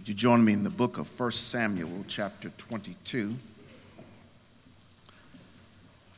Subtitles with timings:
[0.00, 3.34] Would you join me in the book of 1 Samuel, chapter 22?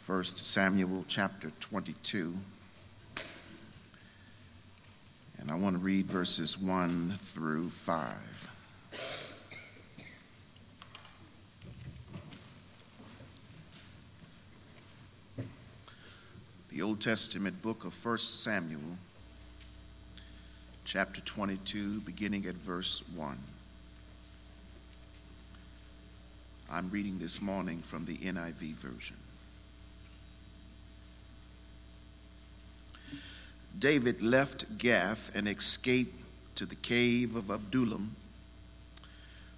[0.07, 2.33] 1 Samuel, chapter 22.
[5.41, 8.15] And I want to read verses 1 through 5.
[16.71, 18.97] The Old Testament book of 1 Samuel,
[20.85, 23.37] chapter 22, beginning at verse 1.
[26.73, 29.17] I'm reading this morning from the NIV version.
[33.79, 36.19] David left Gath and escaped
[36.55, 38.17] to the cave of Adullam.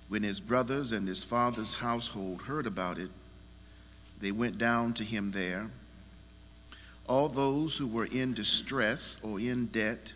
[0.09, 3.11] When his brothers and his father's household heard about it,
[4.21, 5.69] they went down to him there.
[7.07, 10.15] All those who were in distress or in debt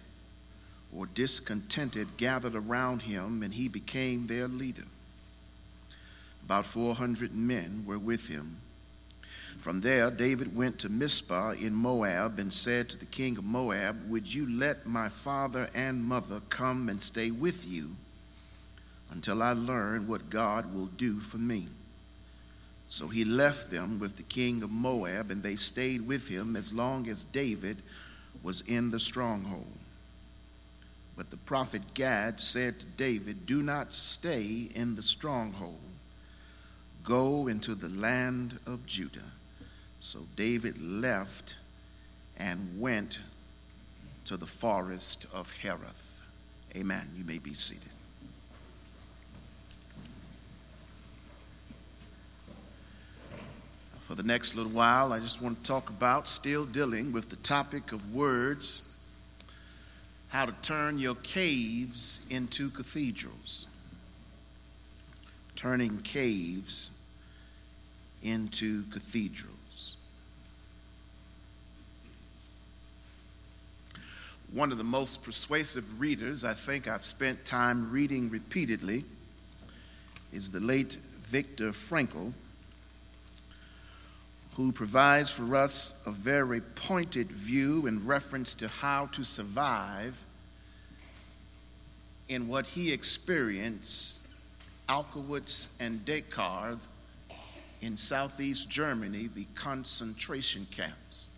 [0.93, 4.87] or discontented gathered around him, and he became their leader.
[6.49, 8.57] About 400 men were with him.
[9.59, 14.09] From there, David went to Mizpah in Moab and said to the king of Moab,
[14.09, 17.97] Would you let my father and mother come and stay with you
[19.11, 21.69] until I learn what God will do for me?
[22.89, 26.73] So he left them with the king of Moab, and they stayed with him as
[26.73, 27.83] long as David
[28.43, 29.77] was in the stronghold.
[31.15, 35.77] But the prophet Gad said to David, Do not stay in the stronghold
[37.09, 39.33] Go into the land of Judah.
[39.99, 41.57] So David left
[42.37, 43.21] and went
[44.27, 46.21] to the forest of Hereth.
[46.77, 47.09] Amen.
[47.17, 47.89] You may be seated.
[54.07, 57.37] For the next little while, I just want to talk about still dealing with the
[57.37, 58.99] topic of words,
[60.29, 63.67] how to turn your caves into cathedrals.
[65.57, 66.91] Turning caves
[68.23, 69.97] into cathedrals.
[74.53, 79.05] One of the most persuasive readers I think I've spent time reading repeatedly
[80.33, 80.97] is the late
[81.27, 82.33] Viktor Frankl,
[84.57, 90.19] who provides for us a very pointed view in reference to how to survive
[92.29, 94.27] in what he experienced
[94.89, 96.79] Auschwitz and Dachau
[97.81, 101.29] in southeast Germany, the concentration camps.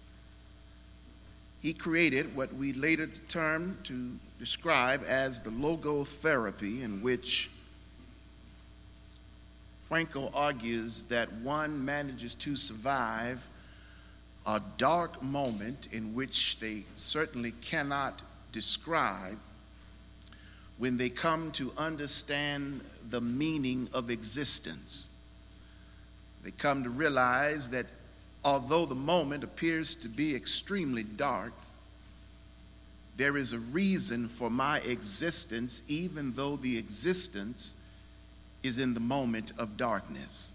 [1.60, 7.50] He created what we later termed to describe as the logotherapy, in which
[9.90, 13.46] Frankl argues that one manages to survive
[14.46, 18.22] a dark moment in which they certainly cannot
[18.52, 19.38] describe
[20.78, 22.80] when they come to understand
[23.10, 25.09] the meaning of existence.
[26.42, 27.86] They come to realize that
[28.44, 31.52] although the moment appears to be extremely dark,
[33.16, 37.74] there is a reason for my existence, even though the existence
[38.62, 40.52] is in the moment of darkness.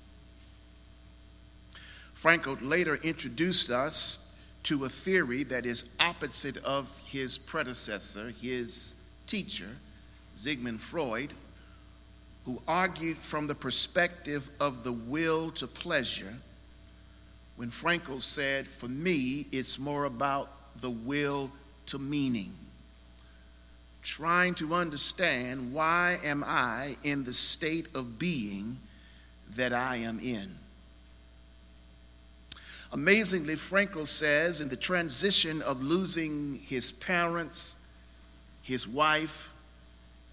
[2.20, 8.96] Frankl later introduced us to a theory that is opposite of his predecessor, his
[9.28, 9.70] teacher,
[10.34, 11.34] Sigmund Freud,
[12.46, 16.34] who argued from the perspective of the will to pleasure,
[17.56, 20.50] when Frankl said, For me, it's more about
[20.82, 21.52] the will
[21.88, 22.52] to meaning.
[24.04, 28.78] Trying to understand why am I in the state of being
[29.56, 30.56] that I am in.
[32.92, 37.76] Amazingly, Frankl says in the transition of losing his parents,
[38.62, 39.52] his wife,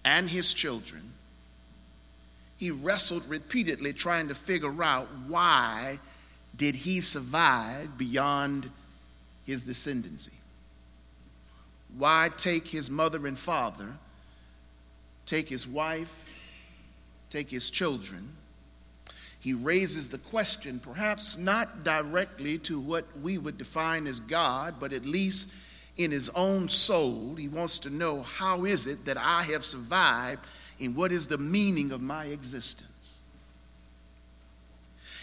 [0.05, 1.01] and his children,
[2.57, 5.99] he wrestled repeatedly trying to figure out why
[6.55, 8.69] did he survive beyond
[9.45, 10.29] his descendancy?
[11.97, 13.93] Why take his mother and father,
[15.25, 16.25] take his wife,
[17.29, 18.29] take his children?
[19.39, 24.93] He raises the question, perhaps not directly to what we would define as God, but
[24.93, 25.51] at least
[25.97, 27.35] in his own soul.
[27.35, 30.47] He wants to know how is it that I have survived
[30.79, 33.19] in what is the meaning of my existence.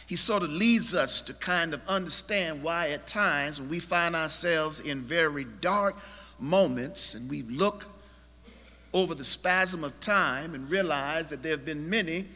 [0.07, 4.17] He sort of leads us to kind of understand why, at times, when we find
[4.17, 5.97] ourselves in very dark
[6.41, 7.85] moments and we look
[8.93, 12.27] over the spasm of time and realize that there have been many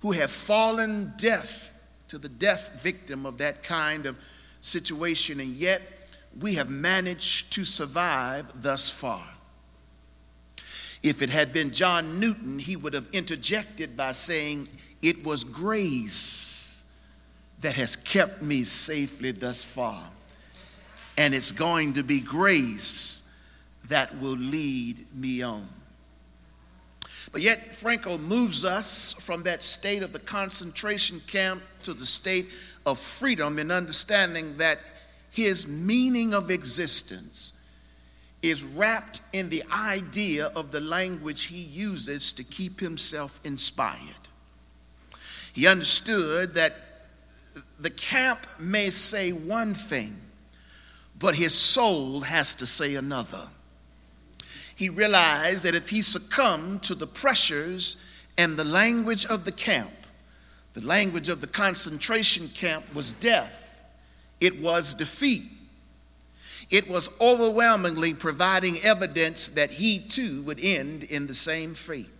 [0.00, 1.72] who have fallen deaf
[2.08, 4.18] to the death victim of that kind of
[4.60, 5.82] situation, and yet
[6.40, 9.24] we have managed to survive thus far.
[11.04, 14.68] If it had been John Newton, he would have interjected by saying,
[15.02, 16.82] It was grace
[17.60, 20.02] that has kept me safely thus far.
[21.18, 23.22] And it's going to be grace
[23.88, 25.68] that will lead me on.
[27.32, 32.48] But yet, Franco moves us from that state of the concentration camp to the state
[32.86, 34.78] of freedom in understanding that
[35.30, 37.53] his meaning of existence
[38.44, 43.98] is wrapped in the idea of the language he uses to keep himself inspired.
[45.54, 46.74] He understood that
[47.80, 50.20] the camp may say one thing,
[51.18, 53.48] but his soul has to say another.
[54.76, 57.96] He realized that if he succumbed to the pressures
[58.36, 59.90] and the language of the camp,
[60.74, 63.80] the language of the concentration camp was death,
[64.40, 65.44] it was defeat,
[66.70, 72.10] it was overwhelmingly providing evidence that he too would end in the same fate.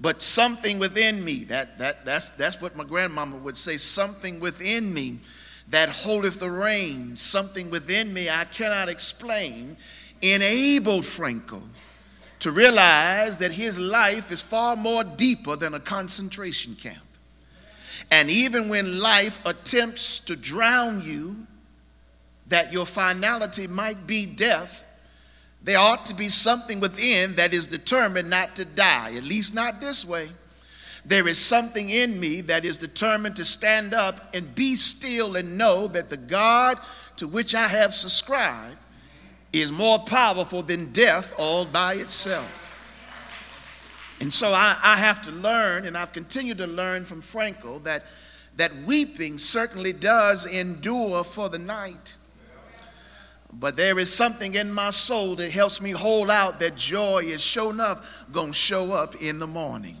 [0.00, 4.94] But something within me, that, that, that's, that's what my grandmama would say, something within
[4.94, 5.18] me
[5.70, 9.76] that holdeth the reins, something within me I cannot explain,
[10.22, 11.62] enabled Franco
[12.40, 17.02] to realize that his life is far more deeper than a concentration camp.
[18.10, 21.46] And even when life attempts to drown you,
[22.48, 24.84] that your finality might be death,
[25.62, 29.80] there ought to be something within that is determined not to die, at least not
[29.80, 30.28] this way.
[31.04, 35.56] There is something in me that is determined to stand up and be still and
[35.56, 36.78] know that the God
[37.16, 38.76] to which I have subscribed
[39.52, 42.66] is more powerful than death all by itself.
[44.20, 48.04] And so I, I, have to learn, and I've continued to learn from Franco, that,
[48.56, 52.17] that weeping certainly does endure for the night.
[53.60, 57.40] But there is something in my soul that helps me hold out that joy is
[57.40, 59.96] sure enough going to show up in the morning.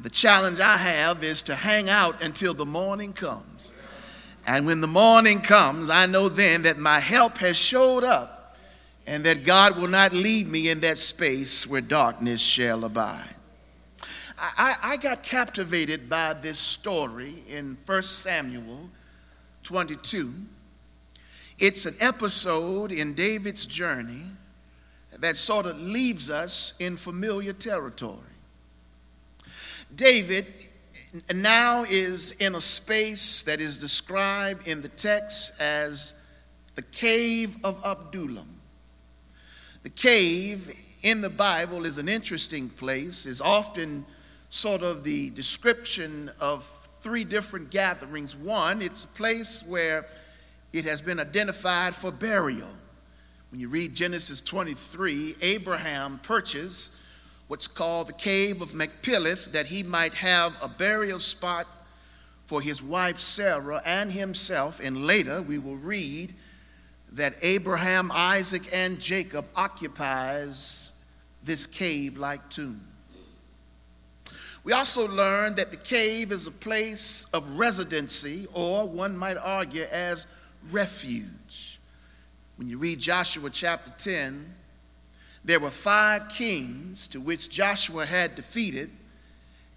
[0.00, 3.72] The challenge I have is to hang out until the morning comes.
[4.46, 8.56] And when the morning comes, I know then that my help has showed up
[9.06, 13.34] and that God will not lead me in that space where darkness shall abide.
[14.38, 18.88] I, I got captivated by this story in 1 Samuel
[19.64, 20.32] 22
[21.60, 24.24] it's an episode in David's journey
[25.18, 28.18] that sort of leaves us in familiar territory.
[29.94, 30.46] David
[31.34, 36.14] now is in a space that is described in the text as
[36.76, 38.60] the cave of Adullam.
[39.82, 44.06] The cave in the Bible is an interesting place, is often
[44.48, 46.66] sort of the description of
[47.02, 48.34] three different gatherings.
[48.34, 50.06] One, it's a place where
[50.72, 52.68] it has been identified for burial.
[53.50, 56.96] When you read Genesis 23, Abraham purchased
[57.48, 61.66] what's called the cave of Machpelah that he might have a burial spot
[62.46, 64.80] for his wife Sarah and himself.
[64.80, 66.34] And later we will read
[67.12, 70.92] that Abraham, Isaac, and Jacob occupies
[71.42, 72.86] this cave-like tomb.
[74.62, 79.84] We also learn that the cave is a place of residency, or one might argue
[79.90, 80.26] as
[80.70, 81.78] refuge.
[82.56, 84.54] When you read Joshua chapter 10,
[85.44, 88.90] there were five kings to which Joshua had defeated,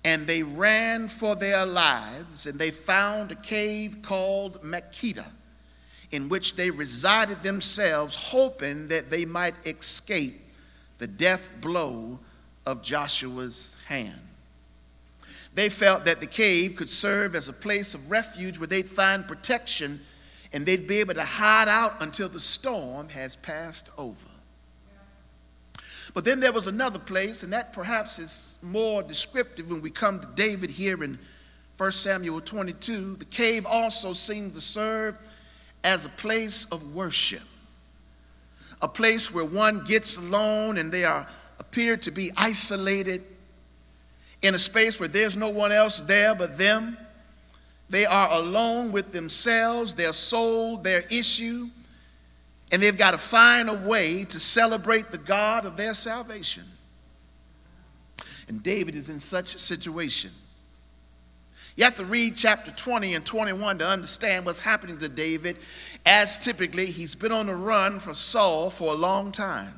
[0.04, 5.32] and they ran for their lives, and they found a cave called Makkedah,
[6.12, 10.42] in which they resided themselves, hoping that they might escape
[10.98, 12.20] the death blow
[12.66, 14.20] of Joshua's hand.
[15.56, 19.28] They felt that the cave could serve as a place of refuge where they'd find
[19.28, 20.02] protection
[20.54, 24.16] and they'd be able to hide out until the storm has passed over.
[26.14, 30.20] But then there was another place, and that perhaps is more descriptive when we come
[30.20, 31.18] to David here in
[31.78, 33.16] 1 Samuel 22.
[33.16, 35.16] The cave also seems to serve
[35.84, 37.42] as a place of worship,
[38.82, 41.28] a place where one gets alone and they are
[41.60, 43.24] appear to be isolated
[44.44, 46.98] in a space where there's no one else there but them.
[47.90, 51.70] They are alone with themselves, their soul, their issue,
[52.72, 56.64] and they've got to find a way to celebrate the God of their salvation.
[58.48, 60.32] And David is in such a situation.
[61.76, 65.58] You have to read chapter 20 and 21 to understand what's happening to David,
[66.06, 69.74] as typically he's been on the run for Saul for a long time.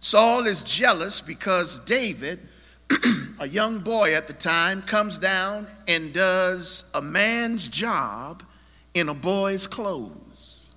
[0.00, 2.47] Saul is jealous because David
[3.38, 8.42] a young boy at the time comes down and does a man's job
[8.94, 10.74] in a boy's clothes.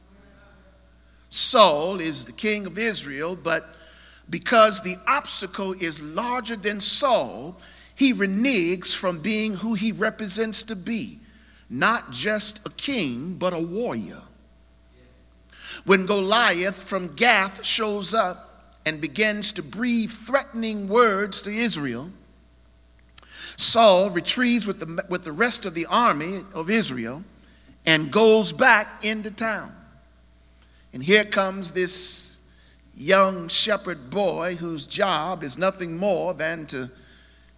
[1.29, 3.75] Saul is the king of Israel, but,
[4.29, 7.57] because the obstacle is larger than Saul,
[7.95, 11.19] he reneges from being who he represents to be
[11.71, 14.21] not just a king, but a warrior.
[15.85, 18.50] When Goliath from Gath shows up
[18.85, 22.09] and begins to breathe threatening words to Israel,
[23.57, 27.23] Saul retrieves with the, with the rest of the army of Israel
[27.85, 29.75] and goes back into town.
[30.93, 32.37] And here comes this
[32.95, 36.89] young shepherd boy whose job is nothing more than to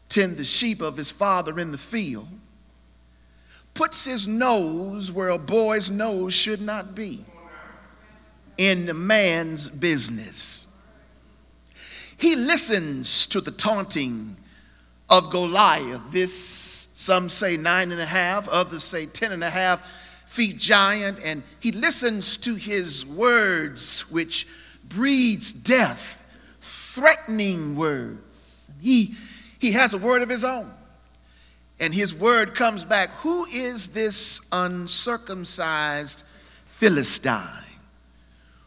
[0.10, 2.27] tend the sheep of his father in the field
[3.74, 7.25] puts his nose where a boy's nose should not be
[8.58, 10.68] in the man's business.
[12.17, 14.38] He listens to the taunting
[15.10, 19.82] of Goliath, this, some say nine and a half, others say ten and a half
[20.25, 24.48] feet giant, and he listens to his words, which
[24.84, 26.24] breeds death,
[26.60, 28.67] threatening words.
[28.82, 29.15] He,
[29.60, 30.72] he has a word of his own.
[31.79, 36.24] And his word comes back Who is this uncircumcised
[36.65, 37.62] Philistine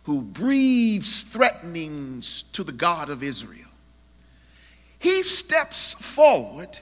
[0.07, 3.69] who breathes threatenings to the God of Israel?
[5.01, 6.79] He steps forward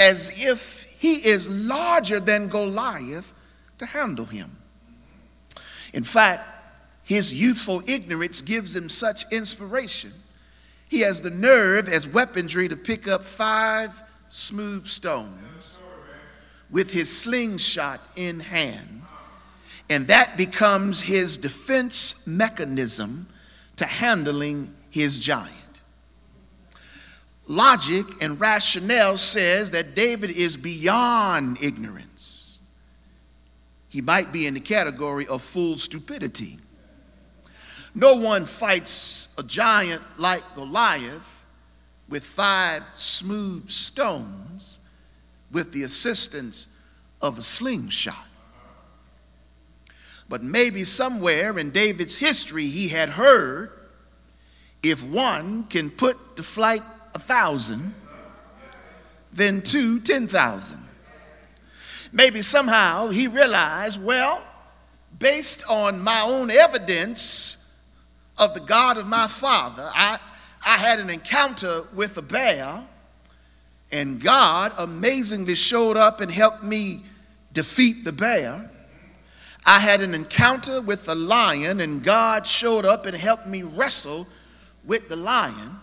[0.00, 3.32] as if he is larger than Goliath
[3.78, 4.56] to handle him.
[5.92, 6.42] In fact,
[7.04, 10.12] his youthful ignorance gives him such inspiration.
[10.88, 15.82] He has the nerve as weaponry to pick up five smooth stones
[16.68, 19.02] with his slingshot in hand.
[19.88, 23.28] And that becomes his defense mechanism
[23.76, 25.52] to handling his giant.
[27.46, 32.58] Logic and rationale says that David is beyond ignorance.
[33.88, 36.58] He might be in the category of full stupidity.
[37.94, 41.44] No one fights a giant like Goliath
[42.08, 44.80] with five smooth stones
[45.50, 46.68] with the assistance
[47.22, 48.25] of a slingshot.
[50.28, 53.70] But maybe somewhere in David's history he had heard
[54.82, 56.82] if one can put to flight
[57.14, 57.94] a thousand,
[59.32, 60.82] then two, ten thousand.
[62.12, 64.42] Maybe somehow he realized, well,
[65.18, 67.72] based on my own evidence
[68.38, 70.18] of the God of my father, I,
[70.64, 72.84] I had an encounter with a bear,
[73.92, 77.04] and God amazingly showed up and helped me
[77.52, 78.70] defeat the bear.
[79.66, 84.28] I had an encounter with a lion, and God showed up and helped me wrestle
[84.84, 85.80] with the lion.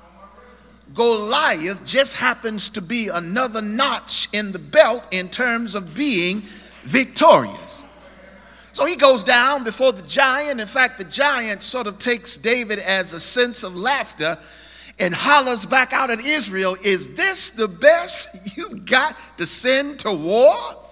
[0.94, 6.44] Goliath just happens to be another notch in the belt in terms of being
[6.84, 7.86] victorious.
[8.72, 10.62] So he goes down before the giant.
[10.62, 14.38] In fact, the giant sort of takes David as a sense of laughter
[15.00, 20.12] and hollers back out at Israel, Is this the best you've got to send to
[20.12, 20.83] war?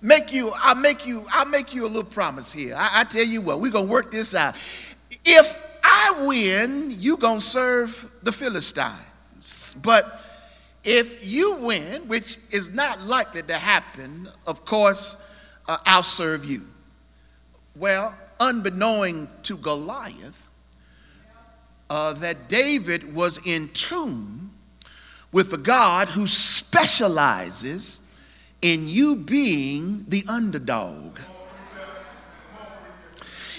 [0.00, 2.74] Make you, I'll make you, I'll make you a little promise here.
[2.76, 4.54] I, I tell you what, we're gonna work this out.
[5.24, 9.74] If I win, you're gonna serve the Philistines.
[9.82, 10.22] But
[10.84, 15.16] if you win, which is not likely to happen, of course,
[15.66, 16.62] uh, I'll serve you.
[17.74, 20.48] Well, unbeknown to Goliath,
[21.90, 24.50] uh, that David was in tune
[25.32, 28.00] with the God who specializes
[28.62, 31.18] in you being the underdog.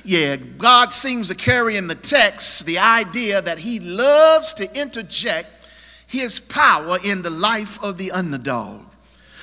[0.03, 5.67] Yeah, God seems to carry in the text the idea that He loves to interject
[6.07, 8.85] His power in the life of the underdog.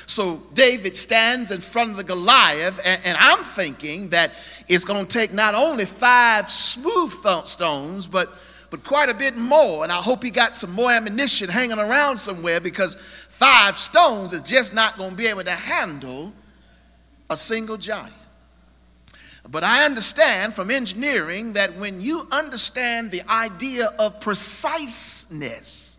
[0.06, 4.32] So David stands in front of the Goliath, and, and I'm thinking that
[4.68, 7.12] it's going to take not only five smooth
[7.44, 8.32] stones, but
[8.70, 9.84] but quite a bit more.
[9.84, 12.96] And I hope he got some more ammunition hanging around somewhere because
[13.38, 16.33] five stones is just not going to be able to handle
[17.28, 18.14] a single giant.
[19.49, 25.99] But I understand from engineering that when you understand the idea of preciseness,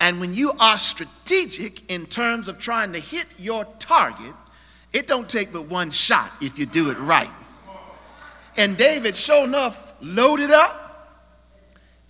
[0.00, 4.34] and when you are strategic in terms of trying to hit your target,
[4.92, 7.30] it don't take but one shot if you do it right.
[8.56, 10.84] And David, sure enough, loaded up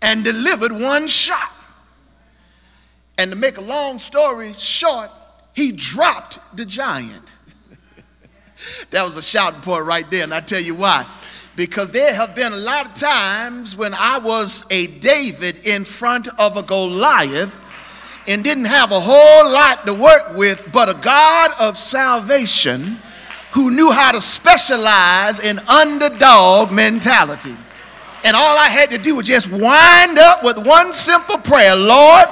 [0.03, 1.54] and delivered one shot.
[3.17, 5.11] And to make a long story short,
[5.53, 7.29] he dropped the giant.
[8.91, 11.07] that was a shouting point right there, and I tell you why.
[11.57, 16.27] Because there have been a lot of times when I was a David in front
[16.39, 17.55] of a Goliath
[18.27, 22.99] and didn't have a whole lot to work with, but a God of salvation
[23.53, 27.57] who knew how to specialize in underdog mentality.
[28.25, 32.27] And all I had to do was just wind up with one simple prayer Lord,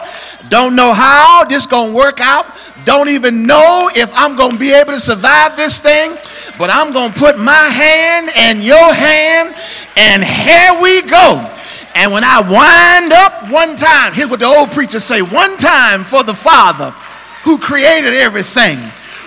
[0.48, 2.46] don't know how this going to work out.
[2.84, 6.16] Don't even know if I'm going to be able to survive this thing.
[6.58, 9.54] But I'm going to put my hand and your hand,
[9.96, 11.48] and here we go.
[11.94, 16.04] And when I wind up one time, here's what the old preachers say one time
[16.04, 16.90] for the Father
[17.44, 18.78] who created everything,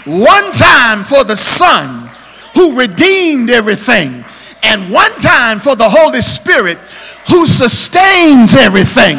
[0.05, 2.10] one time for the Son
[2.55, 4.25] who redeemed everything,
[4.65, 6.77] and one time for the Holy Spirit
[7.29, 9.17] who sustains everything.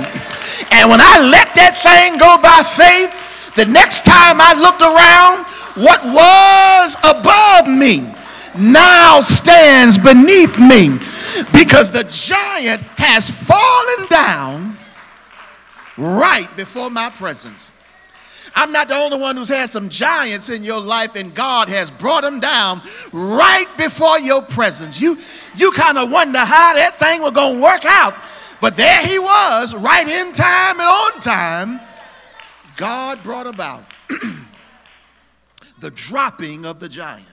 [0.73, 3.11] And when I let that thing go by faith,
[3.55, 5.47] the next time I looked around,
[5.79, 8.13] what was above me
[8.59, 10.99] now stands beneath me
[11.53, 14.79] because the giant has fallen down
[15.97, 17.73] right before my presence.
[18.59, 21.91] I'm not the only one who's had some giants in your life, and God has
[21.91, 22.81] brought them down
[23.13, 24.99] right before your presence.
[24.99, 25.19] You,
[25.55, 28.15] you kind of wonder how that thing was going to work out.
[28.63, 31.81] But there he was, right in time and on time.
[32.77, 33.85] God brought about
[35.81, 37.27] the dropping of the giant.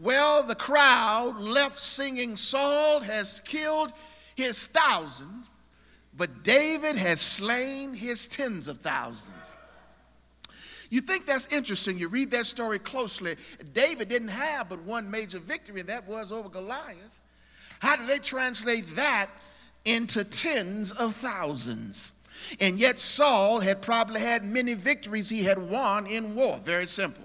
[0.00, 3.92] Well, the crowd left singing, Saul has killed
[4.36, 5.46] his thousands,
[6.16, 9.58] but David has slain his tens of thousands.
[10.92, 11.96] You think that's interesting.
[11.96, 13.38] You read that story closely.
[13.72, 17.18] David didn't have but one major victory, and that was over Goliath.
[17.78, 19.30] How do they translate that
[19.86, 22.12] into tens of thousands?
[22.60, 26.60] And yet, Saul had probably had many victories he had won in war.
[26.62, 27.24] Very simple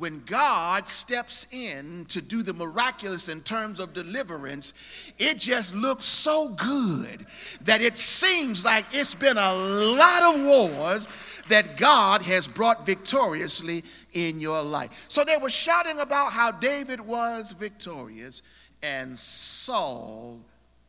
[0.00, 4.72] when God steps in to do the miraculous in terms of deliverance,
[5.18, 7.26] it just looks so good
[7.60, 11.06] that it seems like it's been a lot of wars
[11.50, 14.88] that God has brought victoriously in your life.
[15.08, 18.40] So they were shouting about how David was victorious,
[18.82, 20.40] and Saul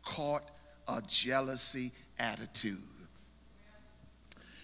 [0.06, 0.52] caught
[0.88, 2.80] a jealousy attitude.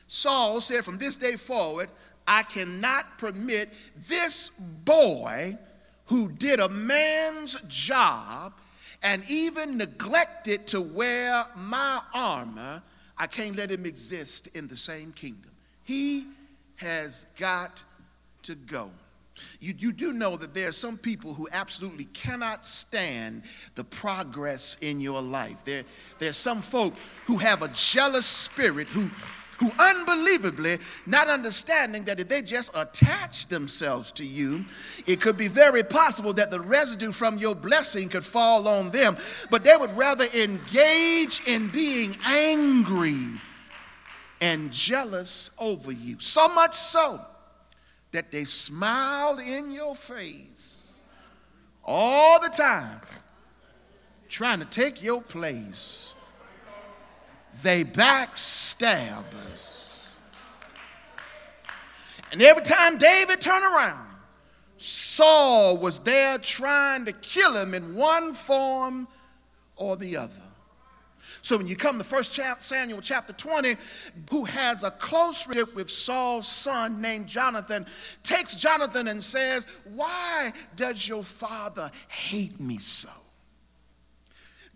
[0.07, 1.89] Saul said, From this day forward,
[2.27, 3.73] I cannot permit
[4.07, 4.51] this
[4.83, 5.57] boy
[6.05, 8.53] who did a man's job
[9.03, 12.81] and even neglected to wear my armor,
[13.17, 15.51] I can't let him exist in the same kingdom.
[15.83, 16.27] He
[16.75, 17.81] has got
[18.43, 18.91] to go.
[19.59, 23.43] You, you do know that there are some people who absolutely cannot stand
[23.75, 25.57] the progress in your life.
[25.63, 25.83] There,
[26.17, 26.93] there are some folk
[27.25, 29.09] who have a jealous spirit who,
[29.57, 34.63] who unbelievably, not understanding that if they just attach themselves to you,
[35.05, 39.17] it could be very possible that the residue from your blessing could fall on them.
[39.49, 43.17] But they would rather engage in being angry
[44.41, 46.17] and jealous over you.
[46.19, 47.19] So much so
[48.11, 51.03] that they smile in your face
[51.83, 53.01] all the time,
[54.29, 56.13] trying to take your place
[57.63, 60.15] they backstab us.
[62.31, 64.07] And every time David turned around,
[64.77, 69.07] Saul was there trying to kill him in one form
[69.75, 70.33] or the other.
[71.41, 72.23] So when you come to 1
[72.59, 73.77] Samuel chapter 20,
[74.29, 77.85] who has a close relationship with Saul's son named Jonathan,
[78.21, 83.09] takes Jonathan and says, Why does your father hate me so?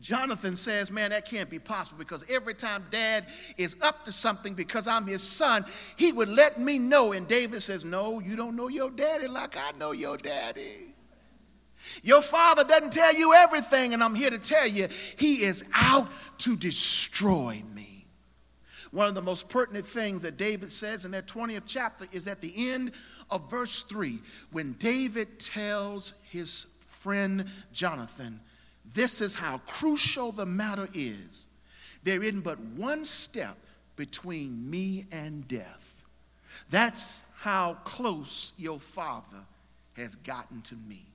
[0.01, 4.53] Jonathan says, Man, that can't be possible because every time dad is up to something
[4.55, 5.63] because I'm his son,
[5.95, 7.13] he would let me know.
[7.13, 10.95] And David says, No, you don't know your daddy like I know your daddy.
[12.03, 14.87] Your father doesn't tell you everything, and I'm here to tell you,
[15.17, 16.09] he is out
[16.39, 18.05] to destroy me.
[18.91, 22.41] One of the most pertinent things that David says in that 20th chapter is at
[22.41, 22.91] the end
[23.29, 24.19] of verse 3
[24.51, 26.67] when David tells his
[26.99, 28.39] friend Jonathan,
[28.93, 31.47] this is how crucial the matter is.
[32.03, 33.57] There isn't but one step
[33.95, 36.03] between me and death.
[36.69, 39.45] That's how close your father
[39.93, 41.05] has gotten to me.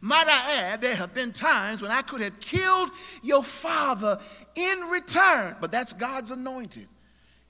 [0.00, 2.90] Might I add, there have been times when I could have killed
[3.22, 4.18] your father
[4.54, 6.88] in return, but that's God's anointed.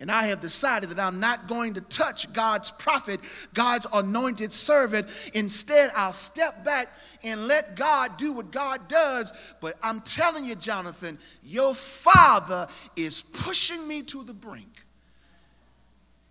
[0.03, 3.21] And I have decided that I'm not going to touch God's prophet,
[3.55, 5.07] God's anointed servant.
[5.33, 6.89] Instead, I'll step back
[7.23, 9.33] and let God do what God does.
[9.61, 14.85] But I'm telling you, Jonathan, your father is pushing me to the brink.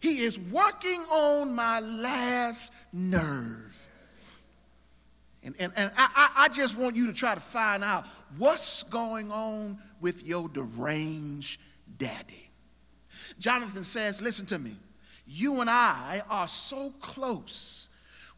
[0.01, 3.73] He is working on my last nerve.
[5.43, 8.05] And, and, and I, I just want you to try to find out
[8.37, 11.61] what's going on with your deranged
[11.97, 12.50] daddy.
[13.39, 14.75] Jonathan says, Listen to me.
[15.25, 17.89] You and I are so close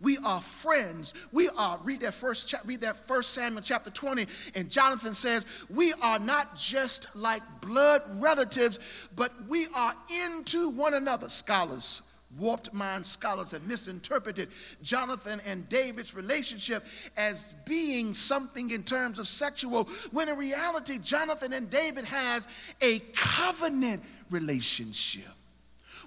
[0.03, 1.13] We are friends.
[1.31, 5.45] We are, read that first, cha- read that first Samuel chapter 20, and Jonathan says,
[5.69, 8.79] we are not just like blood relatives,
[9.15, 11.29] but we are into one another.
[11.29, 12.01] Scholars,
[12.37, 14.49] warped mind scholars have misinterpreted
[14.81, 21.53] Jonathan and David's relationship as being something in terms of sexual, when in reality, Jonathan
[21.53, 22.47] and David has
[22.81, 24.03] a covenant
[24.33, 25.23] relationship.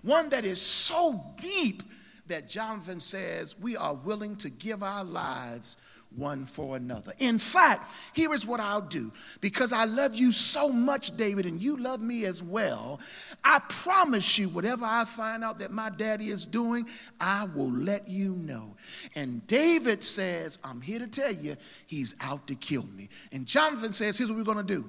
[0.03, 1.83] One that is so deep
[2.27, 5.77] that Jonathan says we are willing to give our lives
[6.15, 7.13] one for another.
[7.19, 9.13] In fact, here is what I'll do.
[9.41, 13.01] Because I love you so much, David, and you love me as well,
[13.45, 16.87] I promise you, whatever I find out that my daddy is doing,
[17.21, 18.75] I will let you know.
[19.15, 23.09] And David says, I'm here to tell you, he's out to kill me.
[23.33, 24.85] And Jonathan says, Here's what we're going to do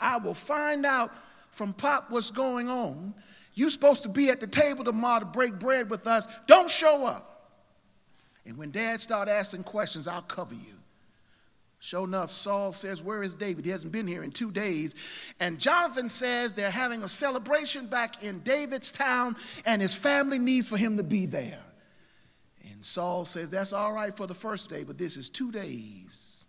[0.00, 1.12] I will find out
[1.54, 3.14] from Pop what's going on.
[3.54, 6.26] You're supposed to be at the table tomorrow to break bread with us.
[6.46, 7.30] Don't show up.
[8.44, 10.74] And when dad start asking questions, I'll cover you.
[11.78, 13.64] Sure enough, Saul says, Where is David?
[13.64, 14.94] He hasn't been here in two days.
[15.38, 19.36] And Jonathan says they're having a celebration back in David's town,
[19.66, 21.60] and his family needs for him to be there.
[22.70, 26.46] And Saul says, That's all right for the first day, but this is two days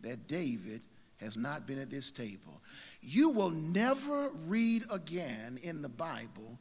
[0.00, 0.82] that David
[1.16, 2.62] has not been at this table.
[3.00, 6.58] You will never read again in the Bible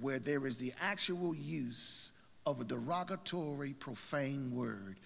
[0.00, 2.12] where there is the actual use
[2.44, 4.98] of a derogatory, profane word,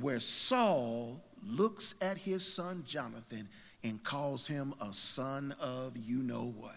[0.00, 3.48] where Saul looks at his son Jonathan
[3.82, 6.74] and calls him a son of you know what.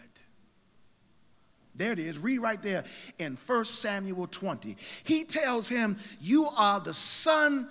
[1.75, 2.17] There it is.
[2.17, 2.83] Read right there
[3.19, 4.75] in 1 Samuel 20.
[5.03, 7.69] He tells him, You are the son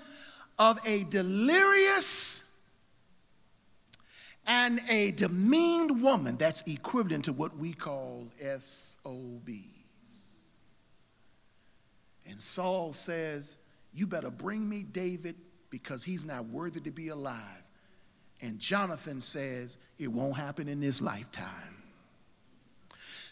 [0.59, 2.45] of a delirious
[4.47, 6.37] and a demeaned woman.
[6.37, 9.51] That's equivalent to what we call SOBs.
[12.29, 13.57] And Saul says,
[13.93, 15.37] You better bring me David
[15.71, 17.63] because he's not worthy to be alive.
[18.41, 21.76] And Jonathan says, It won't happen in this lifetime.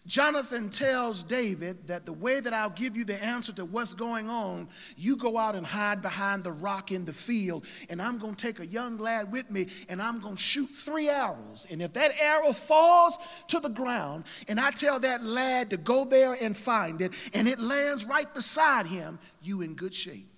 [0.07, 4.29] Jonathan tells David that the way that I'll give you the answer to what's going
[4.29, 8.35] on, you go out and hide behind the rock in the field, and I'm going
[8.35, 11.67] to take a young lad with me, and I'm going to shoot three arrows.
[11.71, 16.05] And if that arrow falls to the ground, and I tell that lad to go
[16.05, 20.29] there and find it, and it lands right beside him, you in good shape.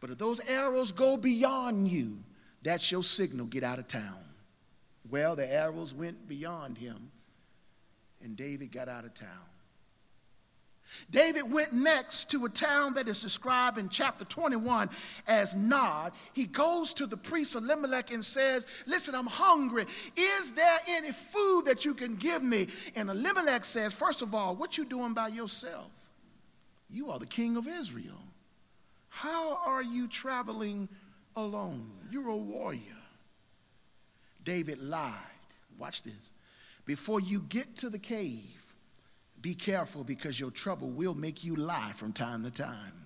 [0.00, 2.18] But if those arrows go beyond you,
[2.64, 4.18] that's your signal get out of town.
[5.08, 7.12] Well, the arrows went beyond him
[8.22, 9.28] and David got out of town.
[11.10, 14.88] David went next to a town that is described in chapter 21
[15.26, 16.12] as Nod.
[16.32, 19.84] He goes to the priest Elimelech and says, Listen, I'm hungry.
[20.16, 22.68] Is there any food that you can give me?
[22.94, 25.90] And Elimelech says, First of all, what you doing by yourself?
[26.88, 28.22] You are the king of Israel.
[29.08, 30.88] How are you traveling
[31.36, 31.92] alone?
[32.10, 32.80] You're a warrior.
[34.44, 35.12] David lied.
[35.78, 36.32] Watch this.
[36.88, 38.64] Before you get to the cave,
[39.42, 43.04] be careful because your trouble will make you lie from time to time.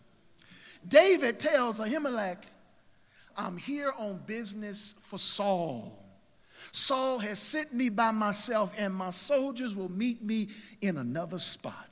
[0.87, 2.37] David tells Ahimelech,
[3.37, 5.99] I'm here on business for Saul.
[6.71, 11.88] Saul has sent me by myself, and my soldiers will meet me in another spot.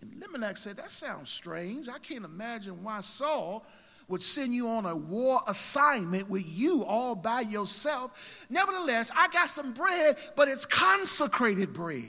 [0.00, 1.88] And Elimelech said, That sounds strange.
[1.88, 3.64] I can't imagine why Saul
[4.10, 8.10] would send you on a war assignment with you all by yourself.
[8.50, 12.08] Nevertheless, I got some bread, but it's consecrated bread.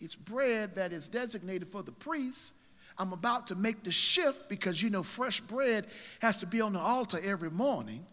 [0.00, 2.52] It's bread that is designated for the priests.
[2.96, 5.88] I'm about to make the shift because you know fresh bread
[6.20, 8.06] has to be on the altar every morning.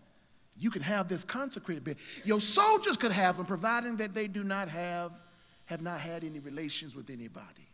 [0.58, 1.98] You can have this consecrated bread.
[2.26, 5.12] Your soldiers could have them, providing that they do not have,
[5.66, 7.70] have not had any relations with anybody.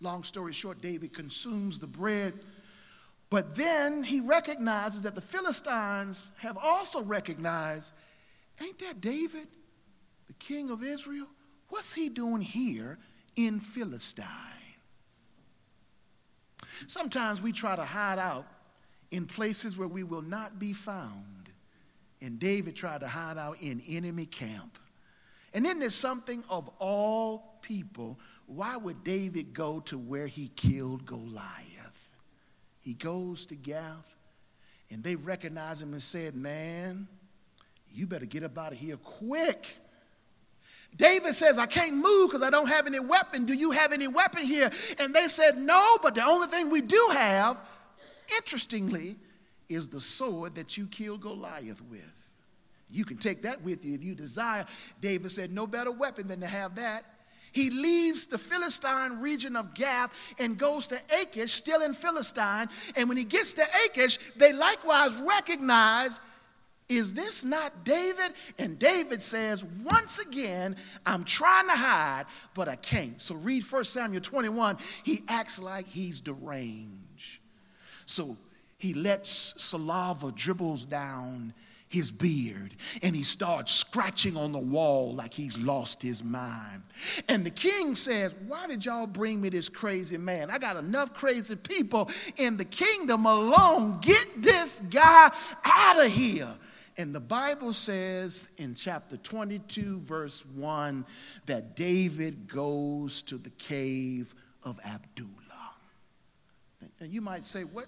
[0.00, 2.34] Long story short, David consumes the bread
[3.30, 7.92] but then he recognizes that the Philistines have also recognized
[8.60, 9.46] ain't that David,
[10.26, 11.26] the king of Israel?
[11.68, 12.98] What's he doing here
[13.36, 14.26] in Philistine?
[16.86, 18.46] Sometimes we try to hide out
[19.10, 21.50] in places where we will not be found.
[22.20, 24.78] And David tried to hide out in enemy camp.
[25.54, 28.18] And then there's something of all people.
[28.46, 31.77] Why would David go to where he killed Goliath?
[32.88, 34.16] He goes to Gath,
[34.90, 37.06] and they recognize him and said, Man,
[37.92, 39.66] you better get up out of here quick.
[40.96, 43.44] David says, I can't move because I don't have any weapon.
[43.44, 44.70] Do you have any weapon here?
[44.98, 47.58] And they said, No, but the only thing we do have,
[48.38, 49.16] interestingly,
[49.68, 52.00] is the sword that you killed Goliath with.
[52.88, 54.64] You can take that with you if you desire.
[55.02, 57.04] David said, No better weapon than to have that.
[57.52, 62.68] He leaves the Philistine region of Gath and goes to Achish, still in Philistine.
[62.96, 66.20] And when he gets to Achish, they likewise recognize
[66.88, 68.32] is this not David?
[68.56, 73.20] And David says, Once again, I'm trying to hide, but I can't.
[73.20, 74.78] So read 1 Samuel 21.
[75.02, 77.40] He acts like he's deranged.
[78.06, 78.38] So
[78.78, 81.52] he lets saliva dribbles down
[81.88, 86.82] his beard and he starts scratching on the wall like he's lost his mind.
[87.28, 90.50] And the king says, Why did y'all bring me this crazy man?
[90.50, 93.98] I got enough crazy people in the kingdom alone.
[94.00, 95.30] Get this guy
[95.64, 96.54] out of here.
[96.98, 101.06] And the Bible says in chapter 22, verse 1,
[101.46, 105.34] that David goes to the cave of Adullam.
[107.00, 107.86] And you might say, what,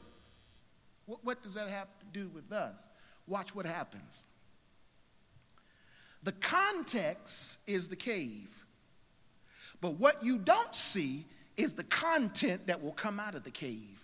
[1.07, 2.93] what, what does that have to do with us?
[3.27, 4.25] Watch what happens.
[6.23, 8.49] The context is the cave,
[9.81, 11.25] but what you don't see
[11.57, 14.01] is the content that will come out of the cave.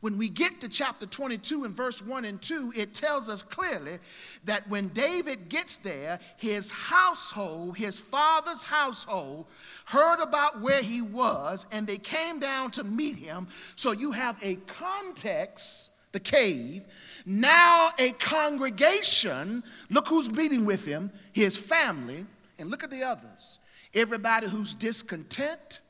[0.00, 3.98] When we get to chapter 22 and verse 1 and 2, it tells us clearly
[4.44, 9.44] that when David gets there, his household, his father's household,
[9.84, 13.46] heard about where he was and they came down to meet him.
[13.76, 16.84] So you have a context, the cave,
[17.26, 22.26] now, a congregation, look who's meeting with him, his family,
[22.58, 23.58] and look at the others.
[23.94, 25.80] Everybody who's discontent,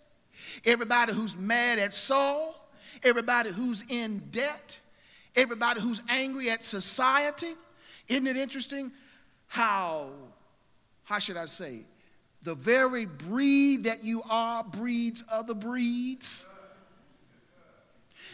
[0.64, 2.68] everybody who's mad at Saul,
[3.02, 4.78] everybody who's in debt,
[5.36, 7.54] everybody who's angry at society.
[8.08, 8.92] Isn't it interesting
[9.46, 10.10] how,
[11.04, 11.80] how should I say,
[12.42, 16.46] the very breed that you are breeds other breeds?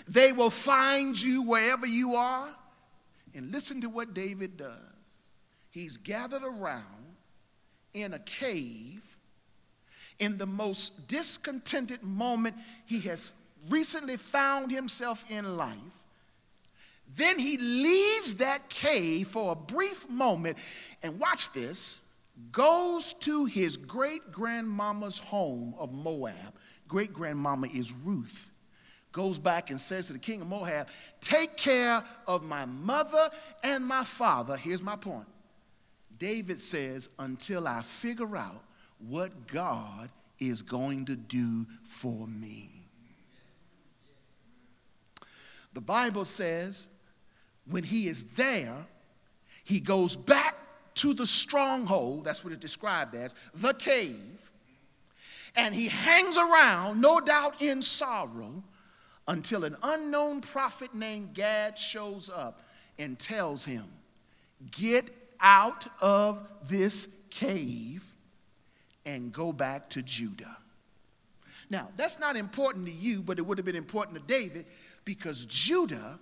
[0.08, 2.48] They will find you wherever you are.
[3.36, 4.70] And listen to what David does.
[5.70, 6.84] He's gathered around
[7.92, 9.02] in a cave
[10.18, 13.32] in the most discontented moment he has
[13.68, 15.76] recently found himself in life.
[17.14, 20.56] Then he leaves that cave for a brief moment
[21.02, 22.04] and watch this,
[22.52, 26.54] goes to his great grandmama's home of Moab.
[26.88, 28.50] Great grandmama is Ruth
[29.16, 30.88] goes back and says to the king of Moab,
[31.22, 33.30] Take care of my mother
[33.64, 34.58] and my father.
[34.58, 35.26] Here's my point.
[36.18, 38.62] David says, Until I figure out
[38.98, 42.70] what God is going to do for me.
[45.72, 46.88] The Bible says,
[47.70, 48.86] when he is there,
[49.64, 50.56] he goes back
[50.96, 54.50] to the stronghold, that's what it's described as, the cave,
[55.56, 58.62] and he hangs around, no doubt in sorrow,
[59.28, 62.62] until an unknown prophet named Gad shows up
[62.98, 63.84] and tells him,
[64.70, 65.10] Get
[65.40, 68.02] out of this cave
[69.04, 70.56] and go back to Judah.
[71.68, 74.66] Now, that's not important to you, but it would have been important to David
[75.04, 76.18] because Judah,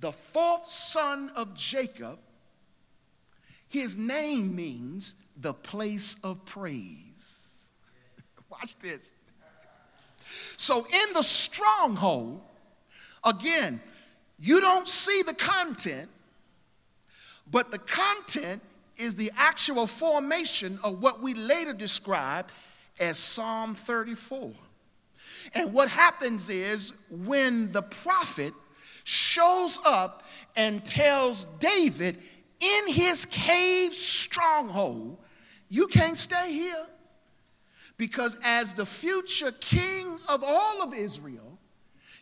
[0.00, 2.18] the fourth son of Jacob,
[3.68, 7.68] his name means the place of praise.
[8.48, 9.12] Watch this.
[10.56, 12.40] So, in the stronghold,
[13.24, 13.80] again,
[14.38, 16.10] you don't see the content,
[17.50, 18.62] but the content
[18.96, 22.48] is the actual formation of what we later describe
[23.00, 24.52] as Psalm 34.
[25.54, 28.54] And what happens is when the prophet
[29.04, 30.22] shows up
[30.56, 32.18] and tells David
[32.60, 35.18] in his cave stronghold,
[35.68, 36.86] you can't stay here.
[37.96, 41.58] Because as the future king of all of Israel,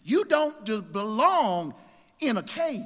[0.05, 1.75] you don't belong
[2.21, 2.85] in a cave,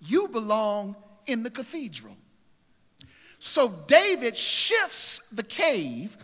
[0.00, 0.96] you belong
[1.26, 2.16] in the cathedral.
[3.38, 6.16] So David shifts the cave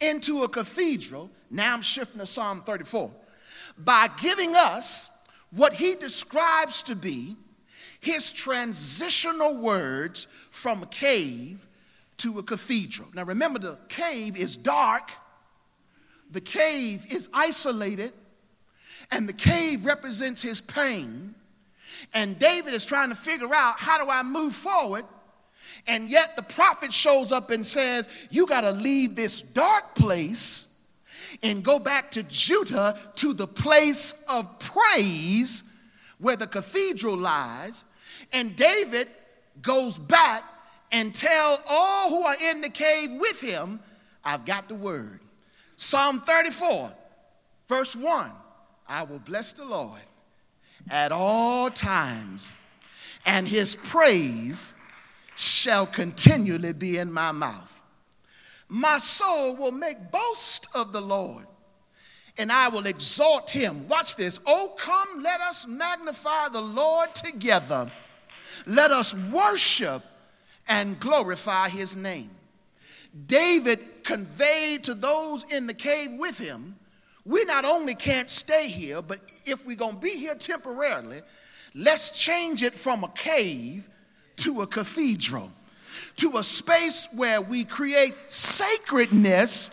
[0.00, 1.30] into a cathedral.
[1.50, 3.10] Now I'm shifting to Psalm 34
[3.78, 5.08] by giving us
[5.50, 7.36] what he describes to be
[8.00, 11.63] his transitional words from a cave
[12.18, 13.08] to a cathedral.
[13.14, 15.10] Now remember, the cave is dark,
[16.30, 18.12] the cave is isolated,
[19.10, 21.34] and the cave represents his pain.
[22.12, 25.04] And David is trying to figure out how do I move forward?
[25.86, 30.66] And yet the prophet shows up and says, You got to leave this dark place
[31.42, 35.62] and go back to Judah to the place of praise
[36.18, 37.84] where the cathedral lies.
[38.32, 39.08] And David
[39.60, 40.44] goes back
[40.94, 43.80] and tell all who are in the cave with him,
[44.24, 45.18] I've got the word.
[45.74, 46.92] Psalm 34,
[47.68, 48.30] verse 1
[48.86, 50.00] I will bless the Lord
[50.88, 52.56] at all times,
[53.26, 54.72] and his praise
[55.34, 57.72] shall continually be in my mouth.
[58.68, 61.46] My soul will make boast of the Lord,
[62.38, 63.88] and I will exalt him.
[63.88, 64.38] Watch this.
[64.46, 67.90] Oh, come, let us magnify the Lord together.
[68.64, 70.04] Let us worship
[70.68, 72.30] and glorify his name.
[73.26, 76.76] David conveyed to those in the cave with him,
[77.24, 81.22] we not only can't stay here, but if we're going to be here temporarily,
[81.74, 83.88] let's change it from a cave
[84.38, 85.50] to a cathedral,
[86.16, 89.70] to a space where we create sacredness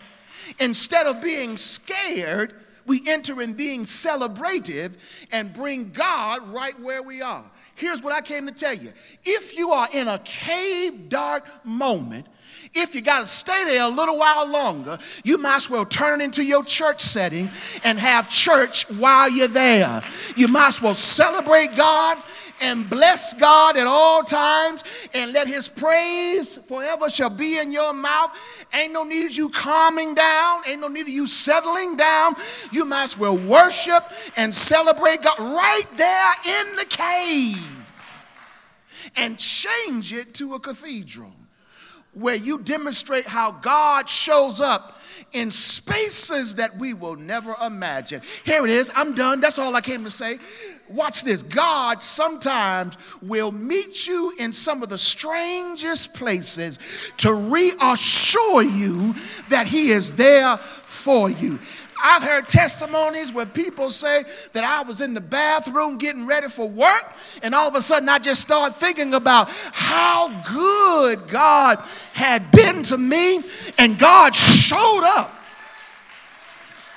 [0.60, 2.54] instead of being scared.
[2.86, 4.94] We enter in being celebrative
[5.32, 7.46] and bring God right where we are.
[7.76, 8.94] Here's what I came to tell you.
[9.24, 12.28] If you are in a cave dark moment,
[12.74, 16.22] if you got to stay there a little while longer, you might as well turn
[16.22, 17.50] it into your church setting
[17.84, 20.02] and have church while you're there.
[20.36, 22.18] You might as well celebrate God
[22.62, 24.84] and bless God at all times
[25.14, 28.38] and let his praise forever shall be in your mouth.
[28.74, 32.36] Ain't no need of you calming down, ain't no need of you settling down.
[32.72, 34.04] You might as well worship
[34.38, 37.72] and celebrate God right there in the cave
[39.16, 41.34] and change it to a cathedral
[42.14, 44.98] where you demonstrate how God shows up
[45.34, 48.22] in spaces that we will never imagine.
[48.44, 48.92] Here it is.
[48.96, 49.40] I'm done.
[49.40, 50.40] That's all I came to say.
[50.90, 51.42] Watch this.
[51.42, 56.80] God sometimes will meet you in some of the strangest places
[57.18, 59.16] to reassure you
[59.50, 61.60] that He is there for you.
[62.02, 66.68] I've heard testimonies where people say that I was in the bathroom getting ready for
[66.68, 71.80] work, and all of a sudden I just started thinking about how good God
[72.14, 73.44] had been to me,
[73.78, 75.34] and God showed up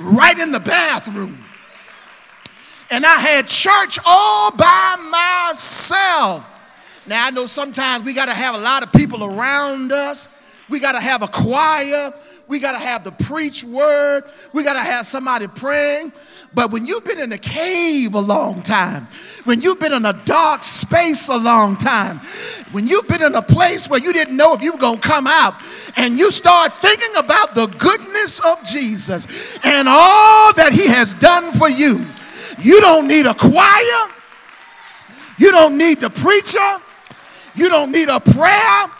[0.01, 1.45] right in the bathroom.
[2.91, 4.97] And I had church all by
[5.51, 6.47] myself.
[7.07, 10.29] Now, I know sometimes we got to have a lot of people around us.
[10.69, 12.13] We got to have a choir.
[12.47, 14.25] We got to have the preach word.
[14.53, 16.13] We got to have somebody praying.
[16.53, 19.09] But when you've been in a cave a long time,
[19.45, 22.19] when you've been in a dark space a long time,
[22.73, 25.09] when you've been in a place where you didn't know if you were going to
[25.09, 25.55] come out,
[25.97, 29.27] and you start thinking about the goodness of Jesus
[29.63, 32.05] and all that he has done for you,
[32.59, 34.11] you don't need a choir.
[35.39, 36.79] You don't need the preacher.
[37.55, 38.91] You don't need a prayer.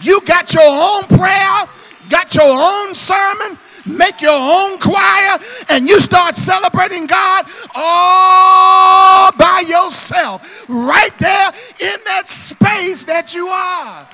[0.00, 1.68] You got your own prayer
[2.08, 9.62] got your own sermon, make your own choir, and you start celebrating God all by
[9.66, 14.08] yourself, right there in that space that you are.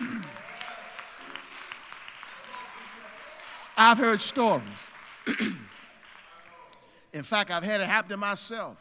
[3.76, 4.88] I've heard stories.
[7.12, 8.76] in fact, I've had it happen to myself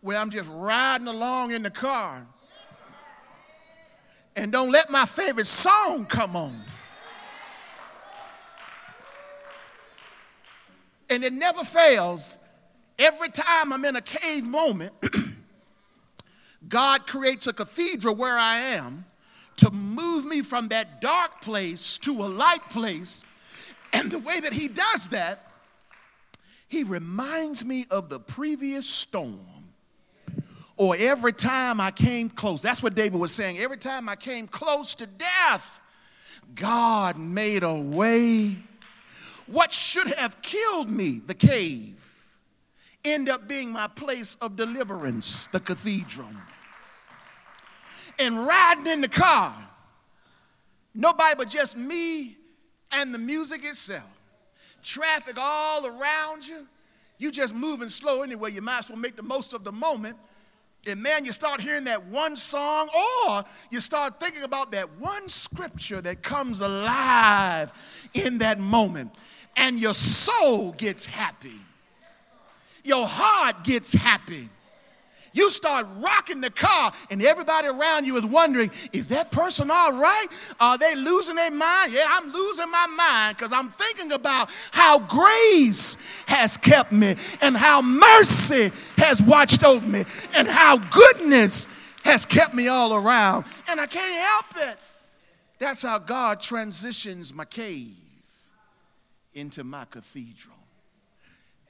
[0.00, 2.26] where I'm just riding along in the car
[4.36, 6.62] and don't let my favorite song come on.
[11.08, 12.36] And it never fails.
[12.98, 14.92] Every time I'm in a cave moment,
[16.68, 19.04] God creates a cathedral where I am
[19.56, 23.22] to move me from that dark place to a light place.
[23.92, 25.50] And the way that He does that,
[26.68, 29.59] He reminds me of the previous storm.
[30.80, 33.58] Or every time I came close, that's what David was saying.
[33.58, 35.78] Every time I came close to death,
[36.54, 38.56] God made a way
[39.46, 41.96] what should have killed me, the cave,
[43.04, 46.30] end up being my place of deliverance, the cathedral.
[48.18, 49.54] And riding in the car,
[50.94, 52.38] nobody but just me
[52.90, 54.18] and the music itself.
[54.82, 56.66] Traffic all around you.
[57.18, 58.52] You just moving slow anyway.
[58.52, 60.16] You might as well make the most of the moment.
[60.86, 62.88] And man, you start hearing that one song,
[63.28, 67.70] or you start thinking about that one scripture that comes alive
[68.14, 69.12] in that moment
[69.56, 71.60] and your soul gets happy.
[72.82, 74.48] Your heart gets happy.
[75.32, 79.92] You start rocking the car, and everybody around you is wondering, is that person all
[79.92, 80.26] right?
[80.58, 81.92] Are they losing their mind?
[81.92, 87.56] Yeah, I'm losing my mind because I'm thinking about how grace has kept me, and
[87.56, 91.68] how mercy has watched over me, and how goodness
[92.02, 93.44] has kept me all around.
[93.68, 94.78] And I can't help it.
[95.58, 97.94] That's how God transitions my cave
[99.34, 100.56] into my cathedral.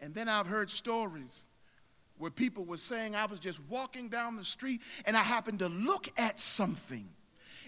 [0.01, 1.47] And then I've heard stories
[2.21, 5.69] where people were saying I was just walking down the street and I happened to
[5.69, 7.09] look at something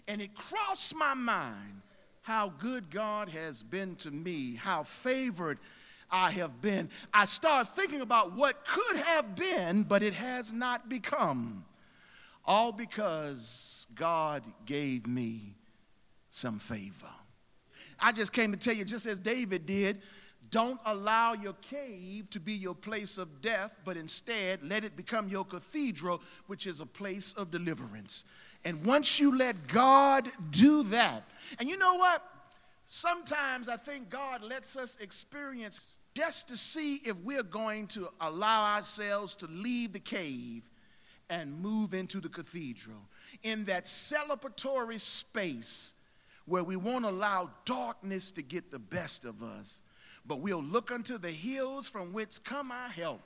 [0.07, 1.83] and it crossed my mind
[2.21, 5.59] how good God has been to me, how favored
[6.11, 6.91] I have been.
[7.13, 11.65] I started thinking about what could have been, but it has not become.
[12.45, 15.57] All because God gave me
[16.31, 17.09] some favor.
[17.99, 20.03] I just came to tell you, just as David did,
[20.53, 25.29] don't allow your cave to be your place of death, but instead let it become
[25.29, 28.25] your cathedral, which is a place of deliverance.
[28.65, 31.25] And once you let God do that,
[31.59, 32.23] and you know what?
[32.85, 38.75] Sometimes I think God lets us experience just to see if we're going to allow
[38.75, 40.63] ourselves to leave the cave
[41.31, 43.09] and move into the cathedral.
[43.43, 45.95] In that celebratory space
[46.45, 49.81] where we won't allow darkness to get the best of us,
[50.27, 53.21] but we'll look unto the hills from which come our help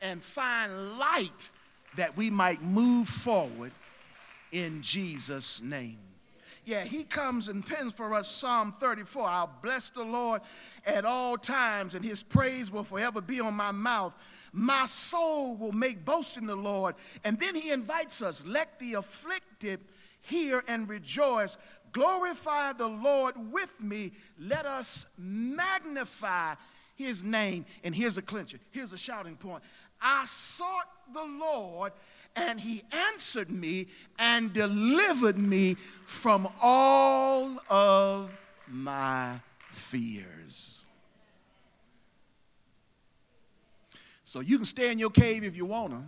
[0.00, 1.50] and find light
[1.96, 3.72] that we might move forward
[4.50, 5.98] in Jesus' name.
[6.64, 9.26] Yeah, he comes and pens for us Psalm 34.
[9.26, 10.42] I'll bless the Lord
[10.86, 14.12] at all times, and his praise will forever be on my mouth.
[14.52, 16.94] My soul will make boast in the Lord.
[17.24, 19.80] And then he invites us, let the afflicted
[20.20, 21.56] hear and rejoice.
[21.92, 24.12] Glorify the Lord with me.
[24.38, 26.54] Let us magnify
[26.96, 27.66] his name.
[27.84, 29.62] And here's a clincher, here's a shouting point.
[30.00, 31.92] I sought the Lord
[32.34, 32.82] and he
[33.12, 33.88] answered me
[34.18, 35.76] and delivered me
[36.06, 38.30] from all of
[38.66, 39.38] my
[39.70, 40.84] fears.
[44.24, 46.02] So you can stay in your cave if you want to.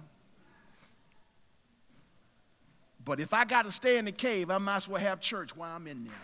[3.05, 5.57] But if I got to stay in the cave, I might as well have church
[5.57, 6.15] while I'm in there.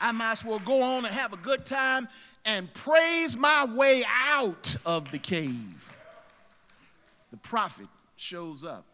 [0.00, 2.08] I might as well go on and have a good time
[2.44, 5.84] and praise my way out of the cave
[7.34, 8.86] the prophet shows up.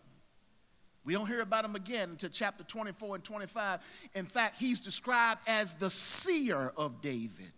[1.05, 3.80] We don't hear about him again until chapter 24 and 25.
[4.14, 7.53] In fact, he's described as the seer of David.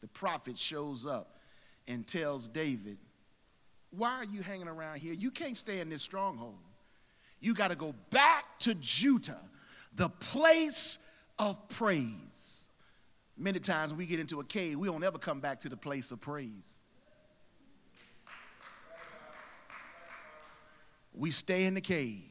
[0.00, 1.38] The prophet shows up
[1.86, 2.98] and tells David,
[3.96, 5.12] Why are you hanging around here?
[5.12, 6.58] You can't stay in this stronghold.
[7.40, 9.40] You got to go back to Judah,
[9.94, 10.98] the place
[11.38, 12.68] of praise.
[13.36, 15.76] Many times when we get into a cave, we don't ever come back to the
[15.76, 16.78] place of praise.
[21.14, 22.22] we stay in the cave.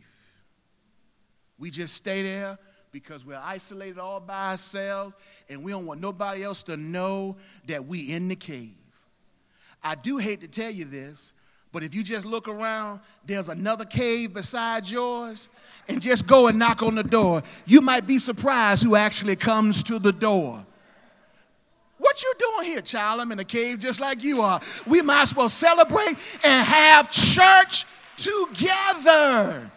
[1.57, 2.57] We just stay there
[2.91, 5.15] because we're isolated all by ourselves
[5.49, 7.37] and we don't want nobody else to know
[7.67, 8.75] that we in the cave.
[9.81, 11.33] I do hate to tell you this,
[11.73, 15.49] but if you just look around, there's another cave besides yours,
[15.87, 17.41] and just go and knock on the door.
[17.65, 20.63] You might be surprised who actually comes to the door.
[21.97, 23.21] What you doing here, child?
[23.21, 24.61] I'm in a cave just like you are.
[24.85, 27.85] We might as well celebrate and have church
[28.17, 29.71] together.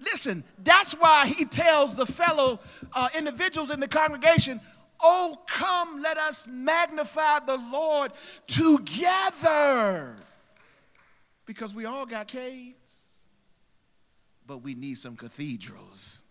[0.00, 2.60] Listen, that's why he tells the fellow
[2.92, 4.60] uh, individuals in the congregation,
[5.00, 8.12] Oh, come, let us magnify the Lord
[8.46, 10.16] together.
[11.46, 12.74] Because we all got caves,
[14.46, 16.22] but we need some cathedrals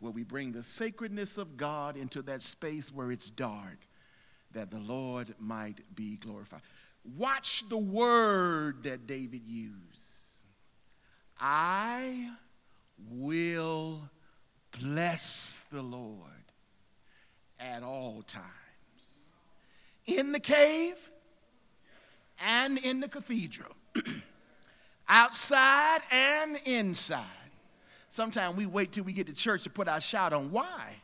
[0.00, 3.78] where we bring the sacredness of God into that space where it's dark,
[4.52, 6.60] that the Lord might be glorified.
[7.16, 9.74] Watch the word that David used.
[11.38, 12.30] I
[13.10, 14.08] will
[14.78, 16.43] bless the Lord
[17.60, 18.44] at all times.
[20.06, 20.96] In the cave
[22.40, 23.74] and in the cathedral,
[25.08, 27.24] outside and inside.
[28.08, 30.50] Sometimes we wait till we get to church to put our shout on.
[30.50, 30.94] Why?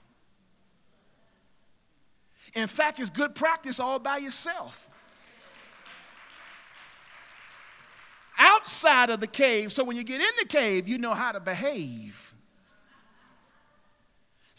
[2.54, 4.88] In fact, it's good practice all by yourself.
[8.40, 9.72] outside of the cave.
[9.72, 12.29] So when you get in the cave, you know how to behave.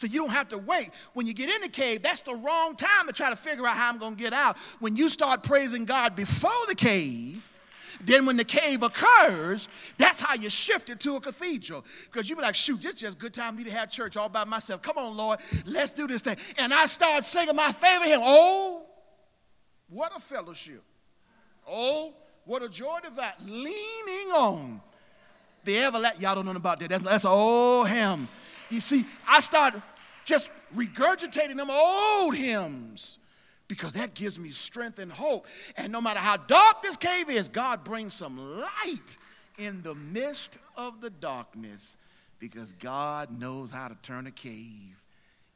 [0.02, 0.90] So you don't have to wait.
[1.14, 3.78] When you get in the cave, that's the wrong time to try to figure out
[3.78, 4.58] how I'm going to get out.
[4.80, 7.44] When you start praising God before the cave,
[8.04, 11.86] then when the cave occurs, that's how you shift it to a cathedral.
[12.12, 14.18] Because you be like, shoot, this is just good time for me to have church
[14.18, 14.82] all by myself.
[14.82, 16.38] Come on, Lord, let's do this thing.
[16.58, 18.22] And I start singing my favorite hymn.
[18.24, 18.88] Oh,
[19.88, 20.82] what a fellowship.
[21.70, 23.34] Oh, what a joy divine.
[23.46, 24.82] Leaning on
[25.64, 26.24] the everlasting.
[26.24, 26.90] Y'all don't know about that.
[26.90, 28.28] That's, that's old hymn.
[28.72, 29.76] You see, I start
[30.26, 33.18] just regurgitating them old hymns
[33.68, 35.48] because that gives me strength and hope.
[35.78, 39.18] And no matter how dark this cave is, God brings some light
[39.58, 41.98] in the midst of the darkness
[42.40, 45.02] because God knows how to turn a cave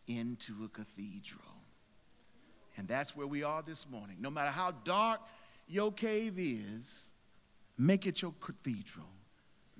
[0.07, 1.41] into a cathedral.
[2.77, 4.17] And that's where we are this morning.
[4.19, 5.21] No matter how dark
[5.67, 7.09] your cave is,
[7.77, 9.07] make it your cathedral,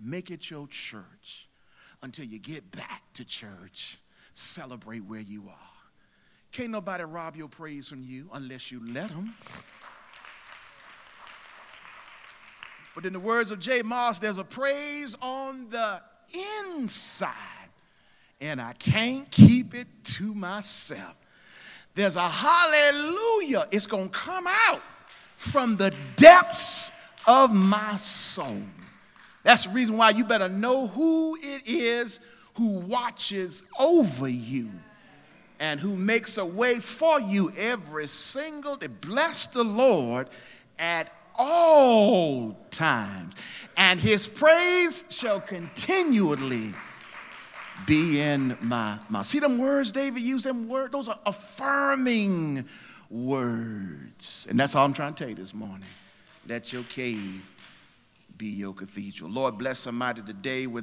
[0.01, 1.47] make it your church
[2.01, 3.97] until you get back to church.
[4.33, 5.71] Celebrate where you are.
[6.51, 9.33] Can't nobody rob your praise from you unless you let them.
[12.93, 13.81] But in the words of J.
[13.81, 16.01] Moss, there's a praise on the
[16.77, 17.33] inside.
[18.41, 21.15] and I can't keep it to myself.
[21.93, 23.67] There's a hallelujah.
[23.71, 24.81] It's going to come out
[25.37, 26.91] from the depths
[27.25, 28.61] of my soul.
[29.45, 32.19] That's the reason why you better know who it is
[32.55, 34.71] who watches over you
[35.59, 38.87] and who makes a way for you every single day.
[38.87, 40.29] Bless the Lord
[40.79, 43.35] at all times,
[43.77, 46.73] and his praise shall continually
[47.85, 49.27] be in my mouth.
[49.27, 50.91] See them words David used them words?
[50.91, 52.65] Those are affirming
[53.11, 54.47] words.
[54.49, 55.87] And that's all I'm trying to tell you this morning.
[56.47, 57.43] Let your cave
[58.37, 59.29] be your cathedral.
[59.29, 60.73] Lord, bless somebody today with